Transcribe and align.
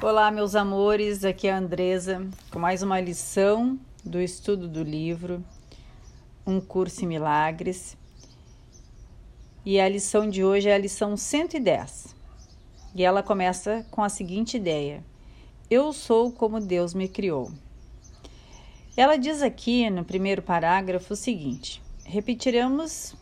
Olá, 0.00 0.30
meus 0.30 0.54
amores, 0.54 1.24
aqui 1.24 1.48
é 1.48 1.52
a 1.52 1.58
Andresa 1.58 2.24
com 2.52 2.60
mais 2.60 2.84
uma 2.84 3.00
lição 3.00 3.76
do 4.04 4.20
estudo 4.20 4.68
do 4.68 4.80
livro 4.80 5.44
Um 6.46 6.60
Curso 6.60 7.04
em 7.04 7.08
Milagres. 7.08 7.96
E 9.66 9.80
a 9.80 9.88
lição 9.88 10.30
de 10.30 10.44
hoje 10.44 10.68
é 10.68 10.74
a 10.76 10.78
lição 10.78 11.16
110. 11.16 12.14
E 12.94 13.02
ela 13.02 13.24
começa 13.24 13.84
com 13.90 14.04
a 14.04 14.08
seguinte 14.08 14.56
ideia: 14.56 15.02
Eu 15.68 15.92
sou 15.92 16.30
como 16.30 16.60
Deus 16.60 16.94
me 16.94 17.08
criou. 17.08 17.50
Ela 18.96 19.16
diz 19.16 19.42
aqui 19.42 19.90
no 19.90 20.04
primeiro 20.04 20.42
parágrafo 20.42 21.14
o 21.14 21.16
seguinte: 21.16 21.82
repetiremos 22.04 23.16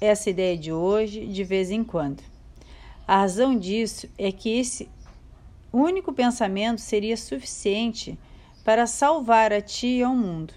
essa 0.00 0.30
ideia 0.30 0.56
de 0.56 0.72
hoje 0.72 1.26
de 1.26 1.42
vez 1.42 1.72
em 1.72 1.82
quando. 1.82 2.22
A 3.04 3.16
razão 3.16 3.58
disso 3.58 4.08
é 4.16 4.30
que 4.30 4.50
esse 4.50 4.88
único 5.72 6.12
pensamento 6.12 6.80
seria 6.80 7.16
suficiente 7.16 8.18
para 8.64 8.86
salvar 8.86 9.52
a 9.52 9.60
ti 9.60 9.98
e 9.98 10.02
ao 10.02 10.14
mundo. 10.14 10.54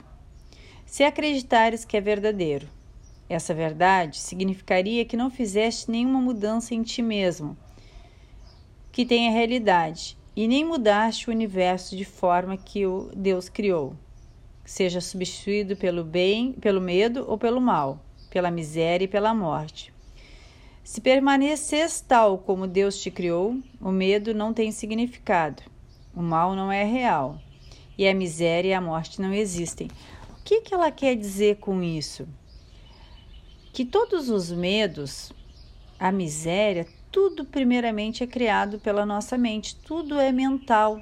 Se 0.86 1.04
acreditares 1.04 1.86
que 1.86 1.96
é 1.96 2.02
verdadeiro, 2.02 2.68
essa 3.30 3.54
verdade 3.54 4.20
significaria 4.20 5.06
que 5.06 5.16
não 5.16 5.30
fizeste 5.30 5.90
nenhuma 5.90 6.20
mudança 6.20 6.76
em 6.76 6.84
ti 6.84 7.02
mesmo, 7.02 7.58
que 8.92 9.06
tenha 9.06 9.32
realidade, 9.32 10.18
e 10.36 10.48
nem 10.48 10.66
mudaste 10.66 11.30
o 11.30 11.34
universo 11.34 11.96
de 11.96 12.06
forma 12.06 12.58
que 12.58 12.86
o 12.86 13.10
Deus 13.16 13.48
criou, 13.48 13.96
seja 14.66 15.02
substituído 15.02 15.76
pelo 15.76 16.04
bem, 16.04 16.54
pelo 16.54 16.82
medo 16.82 17.26
ou 17.28 17.38
pelo 17.38 17.62
mal, 17.62 18.00
pela 18.30 18.52
miséria 18.52 19.06
e 19.06 19.10
pela 19.10 19.34
morte. 19.34 19.94
Se 20.92 21.00
permaneces 21.00 22.02
tal 22.02 22.38
como 22.38 22.68
Deus 22.68 23.02
te 23.02 23.10
criou, 23.10 23.58
o 23.80 23.94
medo 23.94 24.34
não 24.34 24.54
tem 24.54 24.74
significado, 24.74 25.64
o 26.14 26.22
mal 26.22 26.54
não 26.54 26.70
é 26.70 26.84
real 26.84 27.40
e 27.98 28.06
a 28.06 28.14
miséria 28.14 28.72
e 28.72 28.74
a 28.74 28.82
morte 28.82 29.22
não 29.22 29.34
existem. 29.34 29.88
O 30.32 30.44
que, 30.44 30.60
que 30.60 30.74
ela 30.74 30.92
quer 30.92 31.16
dizer 31.16 31.60
com 31.60 31.82
isso? 31.82 32.28
Que 33.72 33.86
todos 33.86 34.30
os 34.30 34.52
medos, 34.52 35.32
a 35.98 36.12
miséria, 36.12 36.86
tudo 37.10 37.46
primeiramente 37.46 38.22
é 38.22 38.28
criado 38.28 38.78
pela 38.78 39.06
nossa 39.06 39.38
mente, 39.38 39.78
tudo 39.78 40.20
é 40.20 40.30
mental. 40.34 41.02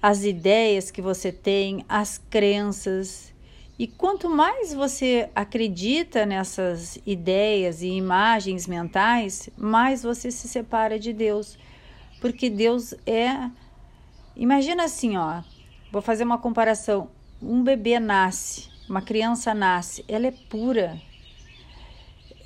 As 0.00 0.22
ideias 0.22 0.88
que 0.88 1.02
você 1.02 1.32
tem, 1.32 1.84
as 1.88 2.16
crenças, 2.16 3.33
e 3.76 3.88
quanto 3.88 4.30
mais 4.30 4.72
você 4.72 5.28
acredita 5.34 6.24
nessas 6.24 6.96
ideias 7.04 7.82
e 7.82 7.88
imagens 7.88 8.68
mentais, 8.68 9.50
mais 9.56 10.02
você 10.02 10.30
se 10.30 10.46
separa 10.46 10.96
de 10.98 11.12
Deus. 11.12 11.58
Porque 12.20 12.48
Deus 12.48 12.94
é. 13.04 13.50
Imagina 14.36 14.84
assim, 14.84 15.16
ó. 15.16 15.42
Vou 15.90 16.00
fazer 16.00 16.22
uma 16.22 16.38
comparação. 16.38 17.08
Um 17.42 17.64
bebê 17.64 17.98
nasce, 17.98 18.70
uma 18.88 19.02
criança 19.02 19.52
nasce, 19.52 20.04
ela 20.06 20.28
é 20.28 20.30
pura. 20.30 21.00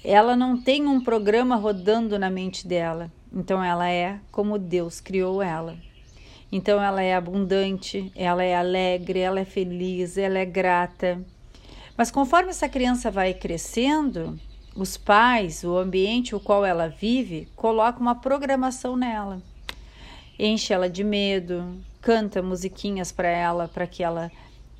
Ela 0.02 0.34
não 0.34 0.60
tem 0.60 0.86
um 0.86 1.00
programa 1.00 1.56
rodando 1.56 2.18
na 2.18 2.30
mente 2.30 2.66
dela. 2.66 3.12
Então 3.30 3.62
ela 3.62 3.88
é 3.88 4.18
como 4.32 4.58
Deus 4.58 4.98
criou 4.98 5.42
ela. 5.42 5.76
Então 6.50 6.82
ela 6.82 7.02
é 7.02 7.14
abundante, 7.14 8.10
ela 8.16 8.42
é 8.42 8.56
alegre, 8.56 9.18
ela 9.20 9.40
é 9.40 9.44
feliz, 9.44 10.16
ela 10.16 10.38
é 10.38 10.44
grata. 10.44 11.20
Mas 11.96 12.10
conforme 12.10 12.50
essa 12.50 12.68
criança 12.68 13.10
vai 13.10 13.34
crescendo, 13.34 14.38
os 14.74 14.96
pais, 14.96 15.64
o 15.64 15.76
ambiente 15.76 16.34
o 16.34 16.40
qual 16.40 16.64
ela 16.64 16.88
vive, 16.88 17.48
colocam 17.56 18.00
uma 18.00 18.14
programação 18.14 18.96
nela. 18.96 19.42
Enche 20.38 20.72
ela 20.72 20.88
de 20.88 21.02
medo, 21.02 21.76
canta 22.00 22.40
musiquinhas 22.40 23.10
para 23.10 23.28
ela, 23.28 23.68
para 23.68 23.86
que 23.86 24.02
ela 24.02 24.30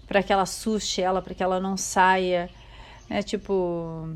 para 0.06 0.22
que 0.22 0.32
ela 0.32 0.42
assuste 0.42 1.02
ela, 1.02 1.20
para 1.20 1.34
que 1.34 1.42
ela 1.42 1.60
não 1.60 1.76
saia, 1.76 2.48
né? 3.10 3.22
Tipo, 3.22 4.08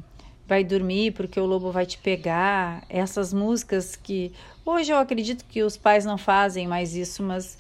vai 0.53 0.63
dormir 0.63 1.13
porque 1.13 1.41
o 1.41 1.47
lobo 1.47 1.73
vai 1.73 1.87
te 1.87 1.97
pegar. 1.97 2.85
Essas 2.87 3.33
músicas 3.33 3.97
que 3.97 4.31
hoje 4.67 4.93
eu 4.93 4.99
acredito 4.99 5.47
que 5.47 5.63
os 5.63 5.79
pais 5.79 6.05
não 6.05 6.19
fazem 6.19 6.69
mais 6.69 6.95
isso, 6.95 7.23
mas 7.23 7.57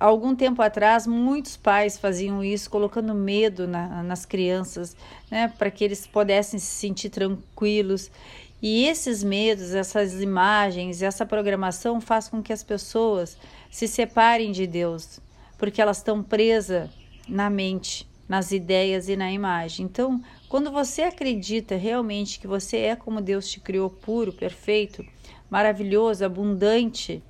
algum 0.00 0.34
tempo 0.34 0.62
atrás 0.62 1.06
muitos 1.06 1.54
pais 1.54 1.98
faziam 1.98 2.42
isso, 2.42 2.70
colocando 2.70 3.14
medo 3.14 3.68
na, 3.68 4.02
nas 4.02 4.24
crianças, 4.24 4.96
né, 5.30 5.52
para 5.58 5.70
que 5.70 5.84
eles 5.84 6.06
pudessem 6.06 6.58
se 6.58 6.74
sentir 6.74 7.10
tranquilos. 7.10 8.10
E 8.62 8.86
esses 8.86 9.22
medos, 9.22 9.74
essas 9.74 10.14
imagens, 10.14 11.02
essa 11.02 11.26
programação 11.26 12.00
faz 12.00 12.26
com 12.26 12.42
que 12.42 12.54
as 12.54 12.62
pessoas 12.62 13.36
se 13.70 13.86
separem 13.86 14.50
de 14.50 14.66
Deus, 14.66 15.20
porque 15.58 15.82
elas 15.82 15.98
estão 15.98 16.22
presas 16.22 16.88
na 17.28 17.50
mente 17.50 18.10
nas 18.32 18.50
ideias 18.50 19.10
e 19.10 19.14
na 19.14 19.30
imagem. 19.30 19.84
Então, 19.84 20.18
quando 20.48 20.72
você 20.72 21.02
acredita 21.02 21.76
realmente 21.76 22.40
que 22.40 22.46
você 22.46 22.78
é 22.78 22.96
como 22.96 23.20
Deus 23.20 23.46
te 23.46 23.60
criou, 23.60 23.90
puro, 23.90 24.32
perfeito, 24.32 25.04
maravilhoso, 25.50 26.24
abundante, 26.24 27.22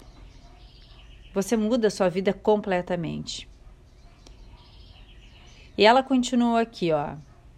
você 1.34 1.56
muda 1.56 1.88
a 1.88 1.90
sua 1.90 2.08
vida 2.08 2.32
completamente. 2.32 3.48
E 5.76 5.84
ela 5.84 6.04
continua 6.04 6.60
aqui, 6.60 6.92
ó, 6.92 7.16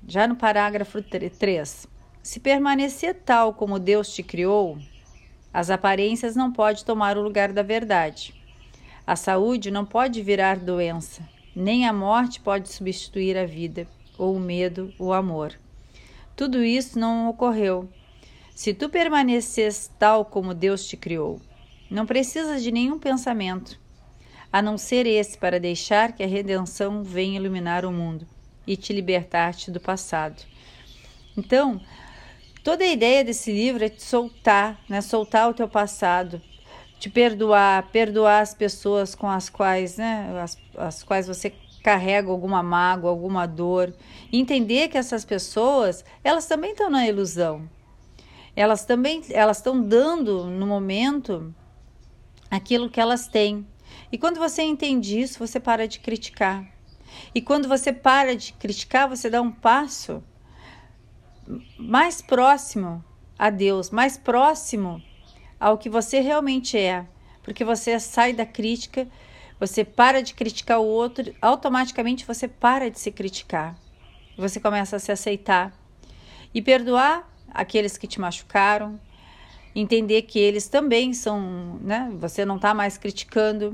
já 0.08 0.26
no 0.26 0.36
parágrafo 0.36 1.02
3. 1.02 1.86
Se 2.22 2.40
permanecer 2.40 3.14
tal 3.26 3.52
como 3.52 3.78
Deus 3.78 4.14
te 4.14 4.22
criou, 4.22 4.78
as 5.52 5.68
aparências 5.68 6.34
não 6.34 6.50
podem 6.50 6.82
tomar 6.82 7.18
o 7.18 7.22
lugar 7.22 7.52
da 7.52 7.62
verdade. 7.62 8.34
A 9.06 9.14
saúde 9.14 9.70
não 9.70 9.84
pode 9.84 10.22
virar 10.22 10.58
doença 10.58 11.34
nem 11.54 11.86
a 11.86 11.92
morte 11.92 12.40
pode 12.40 12.68
substituir 12.68 13.36
a 13.36 13.46
vida, 13.46 13.86
ou 14.18 14.36
o 14.36 14.40
medo, 14.40 14.92
o 14.98 15.12
amor. 15.12 15.58
Tudo 16.36 16.64
isso 16.64 16.98
não 16.98 17.28
ocorreu. 17.28 17.88
Se 18.54 18.74
tu 18.74 18.88
permaneces 18.88 19.90
tal 19.98 20.24
como 20.24 20.54
Deus 20.54 20.86
te 20.86 20.96
criou, 20.96 21.40
não 21.90 22.06
precisas 22.06 22.62
de 22.62 22.72
nenhum 22.72 22.98
pensamento, 22.98 23.78
a 24.52 24.62
não 24.62 24.78
ser 24.78 25.06
esse 25.06 25.36
para 25.36 25.60
deixar 25.60 26.12
que 26.12 26.22
a 26.22 26.26
redenção 26.26 27.02
venha 27.02 27.36
iluminar 27.36 27.84
o 27.84 27.92
mundo 27.92 28.26
e 28.66 28.76
te 28.76 28.92
libertar-te 28.92 29.70
do 29.70 29.80
passado. 29.80 30.42
Então, 31.36 31.80
toda 32.62 32.84
a 32.84 32.88
ideia 32.88 33.24
desse 33.24 33.52
livro 33.52 33.84
é 33.84 33.88
te 33.88 34.02
soltar, 34.02 34.80
né? 34.88 35.00
soltar 35.00 35.50
o 35.50 35.54
teu 35.54 35.68
passado, 35.68 36.40
te 37.04 37.10
perdoar, 37.10 37.90
perdoar 37.92 38.40
as 38.40 38.54
pessoas 38.54 39.14
com 39.14 39.28
as 39.28 39.50
quais, 39.50 39.98
né, 39.98 40.40
as, 40.42 40.56
as 40.74 41.02
quais 41.02 41.26
você 41.26 41.52
carrega 41.82 42.30
alguma 42.30 42.62
mágoa, 42.62 43.10
alguma 43.10 43.44
dor, 43.44 43.94
entender 44.32 44.88
que 44.88 44.96
essas 44.96 45.22
pessoas, 45.22 46.02
elas 46.24 46.46
também 46.46 46.70
estão 46.70 46.88
na 46.88 47.06
ilusão. 47.06 47.68
Elas 48.56 48.86
também 48.86 49.22
elas 49.28 49.58
estão 49.58 49.82
dando 49.82 50.46
no 50.46 50.66
momento 50.66 51.54
aquilo 52.50 52.88
que 52.88 52.98
elas 52.98 53.28
têm. 53.28 53.66
E 54.10 54.16
quando 54.16 54.38
você 54.38 54.62
entende 54.62 55.20
isso, 55.20 55.38
você 55.38 55.60
para 55.60 55.86
de 55.86 56.00
criticar. 56.00 56.64
E 57.34 57.42
quando 57.42 57.68
você 57.68 57.92
para 57.92 58.34
de 58.34 58.54
criticar, 58.54 59.10
você 59.10 59.28
dá 59.28 59.42
um 59.42 59.52
passo 59.52 60.24
mais 61.78 62.22
próximo 62.22 63.04
a 63.38 63.50
Deus, 63.50 63.90
mais 63.90 64.16
próximo 64.16 65.02
ao 65.64 65.78
que 65.78 65.88
você 65.88 66.20
realmente 66.20 66.76
é, 66.76 67.06
porque 67.42 67.64
você 67.64 67.98
sai 67.98 68.34
da 68.34 68.44
crítica, 68.44 69.08
você 69.58 69.82
para 69.82 70.22
de 70.22 70.34
criticar 70.34 70.78
o 70.78 70.84
outro, 70.84 71.34
automaticamente 71.40 72.26
você 72.26 72.46
para 72.46 72.90
de 72.90 73.00
se 73.00 73.10
criticar. 73.10 73.74
Você 74.36 74.60
começa 74.60 74.96
a 74.96 74.98
se 74.98 75.10
aceitar 75.10 75.72
e 76.52 76.60
perdoar 76.60 77.26
aqueles 77.48 77.96
que 77.96 78.06
te 78.06 78.20
machucaram, 78.20 79.00
entender 79.74 80.20
que 80.22 80.38
eles 80.38 80.68
também 80.68 81.14
são, 81.14 81.80
né? 81.80 82.12
Você 82.20 82.44
não 82.44 82.56
está 82.56 82.74
mais 82.74 82.98
criticando. 82.98 83.68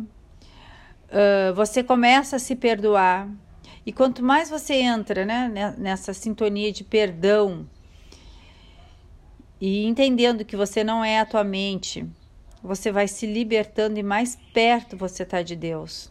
Uh, 1.08 1.52
você 1.56 1.82
começa 1.82 2.36
a 2.36 2.38
se 2.38 2.54
perdoar 2.54 3.28
e 3.84 3.90
quanto 3.90 4.22
mais 4.22 4.48
você 4.48 4.74
entra, 4.74 5.24
né, 5.24 5.74
nessa 5.76 6.14
sintonia 6.14 6.70
de 6.70 6.84
perdão, 6.84 7.66
e 9.60 9.84
entendendo 9.84 10.44
que 10.44 10.56
você 10.56 10.82
não 10.82 11.04
é 11.04 11.20
a 11.20 11.26
tua 11.26 11.44
mente, 11.44 12.08
você 12.62 12.90
vai 12.90 13.06
se 13.06 13.26
libertando 13.26 13.98
e 13.98 14.02
mais 14.02 14.36
perto 14.54 14.96
você 14.96 15.22
está 15.22 15.42
de 15.42 15.54
Deus. 15.54 16.10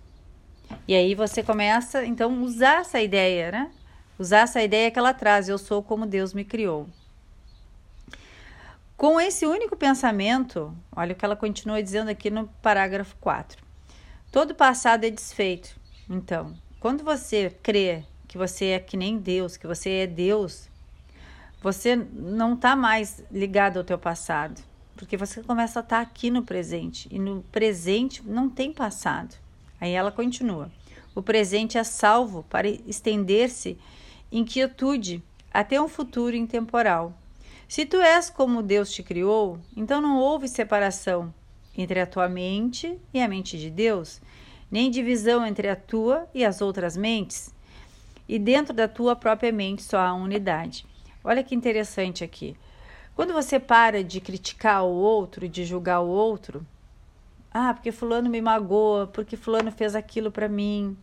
E 0.88 0.94
aí 0.94 1.16
você 1.16 1.42
começa 1.42 2.06
então 2.06 2.44
usar 2.44 2.82
essa 2.82 3.02
ideia, 3.02 3.52
né? 3.52 3.72
Usar 4.20 4.40
essa 4.40 4.62
ideia 4.62 4.92
que 4.92 5.00
ela 5.00 5.14
traz, 5.14 5.50
eu 5.50 5.58
sou 5.58 5.82
como 5.82 6.06
Deus 6.06 6.34
me 6.34 6.44
criou. 6.44 6.88
Com 8.96 9.20
esse 9.20 9.46
único 9.46 9.78
pensamento, 9.78 10.76
olha 10.94 11.14
o 11.14 11.16
que 11.16 11.24
ela 11.24 11.36
continua 11.36 11.82
dizendo 11.82 12.10
aqui 12.10 12.30
no 12.30 12.48
parágrafo 12.62 13.16
4. 13.22 13.64
Todo 14.32 14.54
passado 14.54 15.06
é 15.06 15.10
desfeito. 15.10 15.80
Então, 16.10 16.54
quando 16.80 17.04
você 17.04 17.50
crê 17.64 18.04
que 18.28 18.38
você 18.38 18.66
é 18.68 18.80
que 18.80 18.98
nem 18.98 19.18
Deus, 19.18 19.58
que 19.58 19.66
você 19.66 19.90
é 19.90 20.08
Deus, 20.08 20.69
você 21.62 21.96
não 21.96 22.54
está 22.54 22.76
mais 22.76 23.24
ligado 23.32 23.78
ao 23.78 23.84
teu 23.84 23.98
passado. 23.98 24.62
porque 24.96 25.16
você 25.16 25.42
começa 25.42 25.80
a 25.80 25.82
estar 25.82 26.02
aqui 26.02 26.30
no 26.30 26.44
presente 26.44 27.08
e 27.10 27.18
no 27.18 27.42
presente 27.54 28.22
não 28.28 28.50
tem 28.50 28.74
passado. 28.74 29.34
Aí 29.80 29.94
ela 29.94 30.12
continua: 30.12 30.70
o 31.16 31.22
presente 31.22 31.78
é 31.78 31.84
salvo 31.86 32.44
para 32.50 32.68
estender-se 32.68 33.78
em 34.30 34.44
quietude 34.44 35.24
até 35.54 35.82
um 35.82 35.88
futuro 35.88 36.36
intemporal. 36.36 37.14
Se 37.66 37.86
tu 37.86 37.98
és 38.02 38.30
como 38.30 38.62
Deus 38.62 38.92
te 38.92 39.02
criou, 39.02 39.58
então 39.74 40.02
não 40.02 40.18
houve 40.18 40.50
separação 40.50 41.34
entre 41.78 42.00
a 42.02 42.06
tua 42.06 42.28
mente 42.28 43.00
e 43.14 43.22
a 43.22 43.28
mente 43.28 43.58
de 43.58 43.70
Deus, 43.70 44.20
nem 44.70 44.92
divisão 44.92 45.46
entre 45.46 45.70
a 45.70 45.78
tua 45.78 46.28
e 46.34 46.44
as 46.44 46.62
outras 46.62 46.98
mentes, 46.98 47.54
e 48.28 48.38
dentro 48.38 48.74
da 48.74 48.88
tua 48.88 49.16
própria 49.16 49.52
mente 49.52 49.82
só 49.82 50.00
há 50.00 50.14
unidade. 50.14 50.86
Olha 51.24 51.44
que 51.44 51.56
interessante 51.56 52.24
aqui. 52.24 52.56
Quando 53.16 53.34
você 53.34 53.60
para 53.60 54.04
de 54.04 54.22
criticar 54.22 54.84
o 54.84 54.92
outro, 54.92 55.48
de 55.48 55.66
julgar 55.66 56.00
o 56.00 56.08
outro, 56.08 56.66
ah, 57.52 57.74
porque 57.74 57.92
fulano 57.92 58.30
me 58.30 58.42
magoa, 58.42 59.08
porque 59.08 59.36
fulano 59.36 59.72
fez 59.72 59.96
aquilo 59.96 60.32
para 60.32 60.48
mim, 60.48 60.96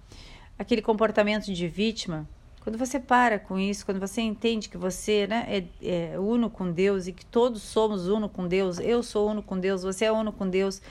aquele 0.58 0.80
comportamento 0.80 1.52
de 1.52 1.68
vítima, 1.68 2.26
quando 2.66 2.78
você 2.78 2.98
para 2.98 3.38
com 3.38 3.56
isso, 3.56 3.84
quando 3.86 4.00
você 4.00 4.20
entende 4.20 4.68
que 4.68 4.76
você 4.76 5.24
né, 5.28 5.46
é, 5.48 6.12
é 6.12 6.18
uno 6.18 6.50
com 6.50 6.72
Deus 6.72 7.06
e 7.06 7.12
que 7.12 7.24
todos 7.24 7.62
somos 7.62 8.08
uno 8.08 8.28
com 8.28 8.48
Deus, 8.48 8.80
eu 8.80 9.04
sou 9.04 9.30
uno 9.30 9.40
com 9.40 9.56
Deus, 9.56 9.84
você 9.84 10.06
é 10.06 10.10
uno 10.10 10.32
com 10.32 10.50
Deus, 10.50 10.82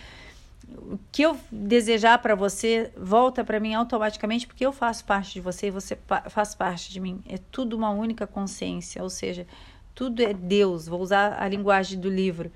o 0.78 1.00
que 1.12 1.22
eu 1.24 1.38
desejar 1.52 2.20
para 2.20 2.36
você 2.36 2.92
volta 2.98 3.44
para 3.44 3.60
mim 3.60 3.74
automaticamente 3.74 4.48
porque 4.48 4.66
eu 4.66 4.72
faço 4.72 5.06
parte 5.06 5.34
de 5.34 5.42
você 5.42 5.68
e 5.68 5.72
você 5.72 5.98
faz 6.30 6.56
parte 6.56 6.92
de 6.92 7.00
mim. 7.00 7.22
É 7.28 7.38
tudo 7.38 7.76
uma 7.76 7.90
única 7.90 8.26
consciência, 8.28 9.02
ou 9.02 9.10
seja, 9.10 9.48
tudo 9.94 10.22
é 10.22 10.34
Deus. 10.34 10.88
Vou 10.88 11.02
usar 11.02 11.42
a 11.42 11.48
linguagem 11.48 12.00
do 12.00 12.10
livro. 12.10 12.52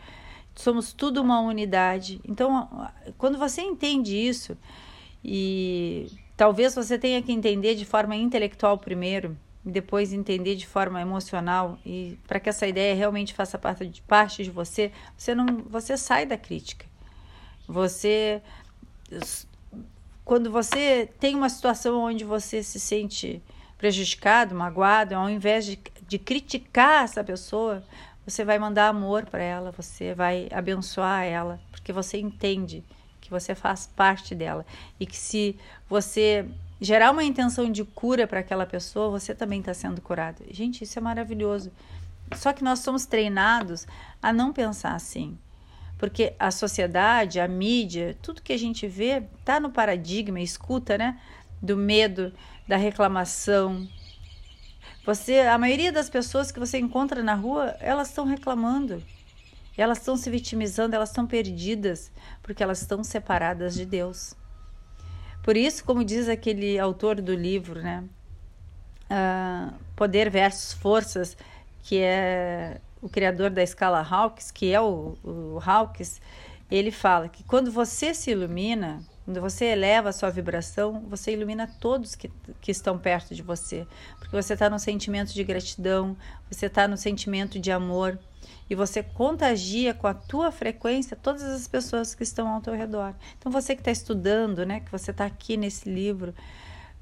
Somos 0.56 0.92
tudo 0.94 1.22
uma 1.22 1.40
unidade. 1.40 2.20
Então, 2.28 2.90
quando 3.18 3.38
você 3.38 3.62
entende 3.62 4.16
isso 4.16 4.58
e 5.24 6.08
talvez 6.36 6.76
você 6.76 6.98
tenha 6.98 7.22
que 7.22 7.32
entender 7.32 7.76
de 7.76 7.86
forma 7.86 8.16
intelectual 8.16 8.78
primeiro, 8.78 9.38
e 9.66 9.72
depois 9.72 10.14
entender 10.14 10.56
de 10.56 10.66
forma 10.66 11.02
emocional 11.02 11.78
e 11.86 12.18
para 12.28 12.40
que 12.40 12.50
essa 12.50 12.66
ideia 12.66 12.96
realmente 12.96 13.34
faça 13.34 13.58
parte 13.58 13.86
de, 13.86 14.02
parte 14.02 14.44
de 14.44 14.50
você, 14.50 14.92
você 15.18 15.36
não, 15.36 15.64
você 15.70 15.98
sai 15.98 16.26
da 16.26 16.38
crítica. 16.38 16.89
Você 17.69 18.42
quando 20.25 20.51
você 20.51 21.10
tem 21.19 21.36
uma 21.36 21.50
situação 21.50 22.01
onde 22.01 22.24
você 22.24 22.62
se 22.62 22.80
sente 22.80 23.42
prejudicado, 23.77 24.54
magoado, 24.54 25.16
ao 25.16 25.30
invés 25.30 25.66
de, 25.66 25.80
de 26.07 26.19
criticar 26.19 27.04
essa 27.04 27.24
pessoa, 27.24 27.83
você 28.25 28.44
vai 28.44 28.60
mandar 28.60 28.89
amor 28.89 29.25
para 29.25 29.42
ela, 29.42 29.71
você 29.71 30.13
vai 30.13 30.48
abençoar 30.51 31.24
ela, 31.24 31.60
porque 31.71 31.94
você 31.94 32.19
entende 32.19 32.83
que 33.19 33.31
você 33.31 33.56
faz 33.56 33.88
parte 33.88 34.36
dela 34.36 34.66
e 35.00 35.06
que 35.06 35.18
se 35.18 35.57
você 35.88 36.48
gerar 36.81 37.12
uma 37.12 37.24
intenção 37.24 37.71
de 37.71 37.83
cura 37.83 38.27
para 38.27 38.39
aquela 38.39 38.66
pessoa, 38.66 39.10
você 39.10 39.33
também 39.33 39.60
está 39.60 39.74
sendo 39.74 40.01
curado. 40.01 40.44
Gente, 40.51 40.83
isso 40.83 40.98
é 40.98 41.01
maravilhoso. 41.01 41.71
Só 42.36 42.54
que 42.54 42.63
nós 42.63 42.80
somos 42.80 43.06
treinados 43.06 43.88
a 44.21 44.31
não 44.31 44.54
pensar 44.54 44.94
assim. 44.94 45.38
Porque 46.00 46.34
a 46.40 46.50
sociedade, 46.50 47.42
a 47.42 47.48
mídia, 47.48 48.18
tudo 48.22 48.42
que 48.42 48.54
a 48.54 48.57
gente 48.57 48.88
vê 48.88 49.22
está 49.38 49.60
no 49.60 49.69
paradigma, 49.69 50.40
escuta, 50.40 50.98
né? 50.98 51.19
Do 51.62 51.75
medo, 51.75 52.34
da 52.66 52.78
reclamação. 52.78 53.86
Você, 55.06 55.40
a 55.40 55.57
maioria 55.57 55.92
das 55.92 56.10
pessoas 56.10 56.54
que 56.54 56.60
você 56.60 56.80
encontra 56.80 57.22
na 57.22 57.34
rua, 57.34 57.75
elas 57.81 58.07
estão 58.07 58.25
reclamando. 58.25 59.04
Elas 59.78 59.98
estão 59.98 60.16
se 60.16 60.30
vitimizando, 60.30 60.96
elas 60.96 61.10
estão 61.10 61.28
perdidas, 61.28 62.12
porque 62.42 62.63
elas 62.63 62.81
estão 62.81 63.04
separadas 63.04 63.74
de 63.74 63.86
Deus. 63.86 64.34
Por 65.44 65.57
isso, 65.57 65.84
como 65.84 66.04
diz 66.04 66.30
aquele 66.30 66.80
autor 66.80 67.22
do 67.22 67.34
livro, 67.34 67.81
né? 67.81 68.04
Uh, 69.10 69.74
poder 69.95 70.30
versus 70.30 70.74
forças, 70.74 71.36
que 71.84 71.98
é 71.98 72.80
o 73.01 73.10
criador 73.10 73.50
da 73.50 73.63
escala 73.63 74.01
Hawkes, 74.01 74.51
que 74.51 74.74
é 74.74 74.81
o, 74.81 75.18
o 75.24 75.60
Hawkes, 75.63 76.22
ele 76.69 76.92
fala 76.92 77.28
que 77.30 77.44
quando 77.44 77.72
você 77.72 78.13
se 78.13 78.31
ilumina, 78.31 79.01
quando 79.25 79.42
você 79.42 79.66
eleva 79.66 80.10
a 80.10 80.13
sua 80.13 80.30
vibração, 80.30 81.04
você 81.07 81.34
ilumina 81.34 81.68
todos 81.80 82.16
que, 82.16 82.31
que 82.62 82.72
estão 82.72 82.98
perto 82.98 83.34
de 83.34 83.42
você. 83.42 83.86
Porque 84.18 84.36
você 84.36 84.54
está 84.54 84.69
no 84.69 84.80
sentimento 84.80 85.34
de 85.34 85.44
gratidão, 85.44 86.16
você 86.50 86.66
está 86.66 86.88
no 86.88 86.98
sentimento 86.98 87.60
de 87.60 87.72
amor 87.72 88.19
e 88.69 88.75
você 88.75 89.02
contagia 89.02 89.94
com 89.94 90.07
a 90.07 90.13
tua 90.13 90.52
frequência 90.52 91.18
todas 91.18 91.44
as 91.44 91.68
pessoas 91.68 92.13
que 92.13 92.24
estão 92.24 92.48
ao 92.48 92.62
teu 92.62 92.74
redor. 92.74 93.16
Então 93.38 93.52
você 93.52 93.75
que 93.75 93.81
está 93.81 93.92
estudando, 93.92 94.66
né, 94.66 94.80
que 94.80 94.92
você 94.92 95.12
está 95.12 95.25
aqui 95.25 95.57
nesse 95.57 95.90
livro, 95.90 96.34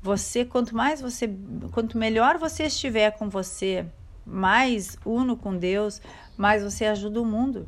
você 0.02 0.46
quanto 0.46 0.76
mais 0.76 1.02
você, 1.02 1.30
quanto 1.72 1.98
melhor 1.98 2.38
você 2.38 2.64
estiver 2.64 3.12
com 3.12 3.30
você, 3.30 3.86
mais 4.28 4.98
uno 5.06 5.38
com 5.38 5.56
Deus, 5.56 6.02
mais 6.36 6.62
você 6.62 6.86
ajuda 6.86 7.22
o 7.22 7.26
mundo 7.26 7.68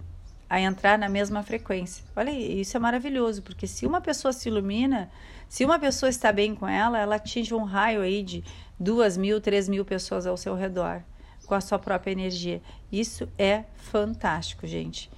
a 0.49 0.59
entrar 0.59 0.97
na 0.97 1.07
mesma 1.07 1.41
frequência. 1.41 2.03
Olha, 2.15 2.31
isso 2.31 2.75
é 2.75 2.79
maravilhoso, 2.79 3.41
porque 3.41 3.65
se 3.65 3.85
uma 3.85 4.01
pessoa 4.01 4.33
se 4.33 4.49
ilumina, 4.49 5.09
se 5.47 5.63
uma 5.63 5.79
pessoa 5.79 6.09
está 6.09 6.31
bem 6.31 6.53
com 6.53 6.67
ela, 6.67 6.99
ela 6.99 7.15
atinge 7.15 7.53
um 7.53 7.63
raio 7.63 8.01
aí 8.01 8.23
de 8.23 8.43
duas 8.79 9.15
mil, 9.15 9.39
três 9.39 9.69
mil 9.69 9.85
pessoas 9.85 10.27
ao 10.27 10.35
seu 10.35 10.55
redor, 10.55 11.03
com 11.45 11.53
a 11.53 11.61
sua 11.61 11.79
própria 11.79 12.11
energia. 12.11 12.61
Isso 12.91 13.29
é 13.37 13.63
fantástico, 13.75 14.67
gente. 14.67 15.09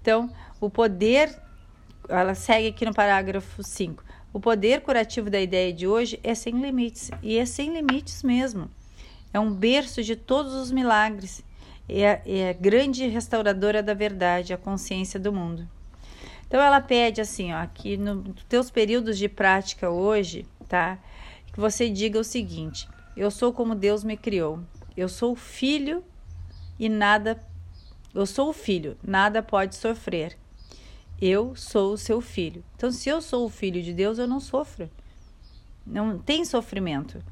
Então, 0.00 0.30
o 0.60 0.68
poder, 0.68 1.34
ela 2.08 2.34
segue 2.34 2.68
aqui 2.68 2.84
no 2.84 2.92
parágrafo 2.92 3.62
5. 3.62 4.04
O 4.32 4.40
poder 4.40 4.80
curativo 4.80 5.30
da 5.30 5.40
ideia 5.40 5.72
de 5.72 5.86
hoje 5.86 6.18
é 6.24 6.34
sem 6.34 6.60
limites, 6.60 7.10
e 7.22 7.38
é 7.38 7.46
sem 7.46 7.72
limites 7.72 8.22
mesmo 8.22 8.68
é 9.32 9.40
um 9.40 9.52
berço 9.52 10.02
de 10.02 10.14
todos 10.14 10.54
os 10.54 10.70
milagres, 10.70 11.42
é, 11.88 12.20
é 12.24 12.50
a 12.50 12.52
grande 12.52 13.06
restauradora 13.06 13.82
da 13.82 13.94
verdade, 13.94 14.52
a 14.52 14.58
consciência 14.58 15.18
do 15.18 15.32
mundo. 15.32 15.68
Então 16.46 16.60
ela 16.60 16.80
pede 16.80 17.20
assim, 17.20 17.52
ó, 17.52 17.66
que 17.66 17.96
nos 17.96 18.44
teus 18.44 18.70
períodos 18.70 19.16
de 19.16 19.28
prática 19.28 19.90
hoje, 19.90 20.46
tá? 20.68 20.98
Que 21.52 21.58
você 21.58 21.88
diga 21.88 22.18
o 22.18 22.24
seguinte: 22.24 22.86
eu 23.16 23.30
sou 23.30 23.52
como 23.52 23.74
Deus 23.74 24.04
me 24.04 24.16
criou. 24.16 24.60
Eu 24.94 25.08
sou 25.08 25.34
filho 25.34 26.04
e 26.78 26.88
nada 26.88 27.40
eu 28.14 28.26
sou 28.26 28.50
o 28.50 28.52
filho, 28.52 28.96
nada 29.02 29.42
pode 29.42 29.74
sofrer. 29.74 30.36
Eu 31.20 31.56
sou 31.56 31.94
o 31.94 31.96
seu 31.96 32.20
filho. 32.20 32.62
Então, 32.76 32.90
se 32.90 33.08
eu 33.08 33.22
sou 33.22 33.46
o 33.46 33.48
filho 33.48 33.82
de 33.82 33.94
Deus, 33.94 34.18
eu 34.18 34.26
não 34.26 34.40
sofro. 34.40 34.90
Não 35.86 36.18
tem 36.18 36.44
sofrimento 36.44 37.22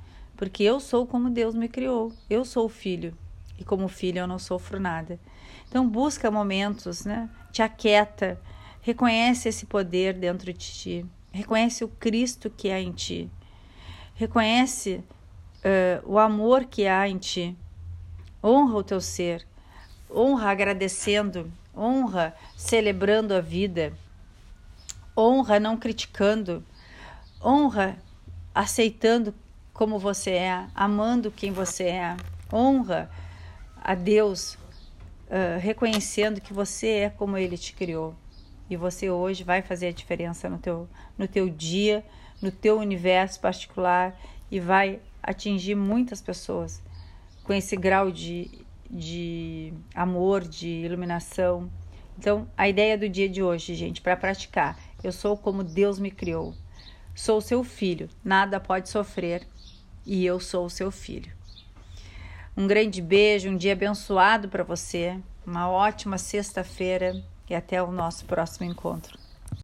porque 0.40 0.62
eu 0.62 0.80
sou 0.80 1.06
como 1.06 1.28
Deus 1.28 1.54
me 1.54 1.68
criou. 1.68 2.14
Eu 2.30 2.46
sou 2.46 2.66
filho. 2.66 3.14
E 3.58 3.62
como 3.62 3.86
filho 3.88 4.20
eu 4.20 4.26
não 4.26 4.38
sofro 4.38 4.80
nada. 4.80 5.20
Então 5.68 5.86
busca 5.86 6.30
momentos, 6.30 7.04
né? 7.04 7.28
Te 7.52 7.60
aquieta, 7.60 8.40
reconhece 8.80 9.50
esse 9.50 9.66
poder 9.66 10.14
dentro 10.14 10.50
de 10.50 10.58
ti, 10.58 11.06
reconhece 11.30 11.84
o 11.84 11.88
Cristo 11.88 12.48
que 12.48 12.70
há 12.70 12.80
em 12.80 12.90
ti, 12.90 13.30
reconhece 14.14 15.04
uh, 15.58 16.10
o 16.10 16.18
amor 16.18 16.64
que 16.64 16.86
há 16.86 17.06
em 17.06 17.18
ti, 17.18 17.54
honra 18.42 18.76
o 18.78 18.82
teu 18.82 19.00
ser, 19.00 19.46
honra 20.10 20.52
agradecendo, 20.52 21.52
honra 21.76 22.34
celebrando 22.56 23.34
a 23.34 23.42
vida, 23.42 23.92
honra 25.14 25.60
não 25.60 25.76
criticando, 25.76 26.64
honra 27.44 27.98
aceitando 28.54 29.34
como 29.72 29.98
você 29.98 30.32
é, 30.32 30.66
amando 30.74 31.30
quem 31.30 31.52
você 31.52 31.84
é, 31.84 32.16
honra 32.52 33.10
a 33.76 33.94
Deus, 33.94 34.54
uh, 34.54 35.58
reconhecendo 35.60 36.40
que 36.40 36.52
você 36.52 36.88
é 36.88 37.10
como 37.10 37.36
Ele 37.38 37.56
te 37.56 37.72
criou. 37.72 38.14
E 38.68 38.76
você 38.76 39.10
hoje 39.10 39.42
vai 39.42 39.62
fazer 39.62 39.88
a 39.88 39.92
diferença 39.92 40.48
no 40.48 40.58
teu, 40.58 40.88
no 41.18 41.26
teu 41.26 41.48
dia, 41.48 42.04
no 42.40 42.50
teu 42.50 42.78
universo 42.78 43.40
particular 43.40 44.18
e 44.50 44.60
vai 44.60 45.00
atingir 45.22 45.74
muitas 45.74 46.20
pessoas 46.20 46.82
com 47.42 47.52
esse 47.52 47.76
grau 47.76 48.10
de, 48.10 48.50
de 48.88 49.72
amor, 49.94 50.42
de 50.42 50.68
iluminação. 50.68 51.70
Então, 52.18 52.48
a 52.56 52.68
ideia 52.68 52.96
do 52.96 53.08
dia 53.08 53.28
de 53.28 53.42
hoje, 53.42 53.74
gente, 53.74 54.00
para 54.00 54.16
praticar, 54.16 54.78
eu 55.02 55.10
sou 55.10 55.36
como 55.36 55.64
Deus 55.64 55.98
me 55.98 56.10
criou. 56.10 56.54
Sou 57.14 57.40
seu 57.40 57.64
filho, 57.64 58.08
nada 58.24 58.60
pode 58.60 58.88
sofrer 58.88 59.46
e 60.04 60.24
eu 60.24 60.40
sou 60.40 60.66
o 60.66 60.70
seu 60.70 60.90
filho. 60.90 61.32
Um 62.56 62.66
grande 62.66 63.00
beijo, 63.00 63.48
um 63.48 63.56
dia 63.56 63.72
abençoado 63.72 64.48
para 64.48 64.64
você, 64.64 65.18
uma 65.46 65.70
ótima 65.70 66.18
sexta-feira 66.18 67.22
e 67.48 67.54
até 67.54 67.82
o 67.82 67.90
nosso 67.90 68.24
próximo 68.24 68.66
encontro. 68.66 69.18